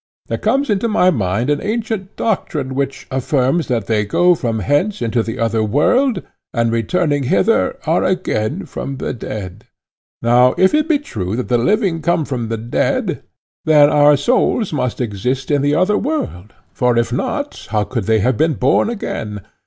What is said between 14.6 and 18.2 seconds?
must exist in the other world, for if not, how could